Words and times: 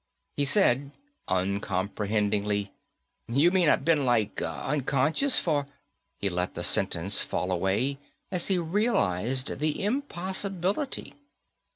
He 0.35 0.45
said, 0.45 0.89
uncomprehendingly, 1.27 2.73
"You 3.27 3.51
mean 3.51 3.69
I 3.69 3.75
been, 3.75 4.03
like, 4.03 4.41
unconscious 4.41 5.37
for" 5.37 5.67
He 6.19 6.27
let 6.27 6.55
the 6.55 6.63
sentence 6.63 7.21
fall 7.21 7.51
away 7.51 7.99
as 8.31 8.47
he 8.47 8.57
realized 8.57 9.59
the 9.59 9.83
impossibility. 9.83 11.13